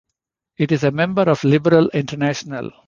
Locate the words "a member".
0.83-1.29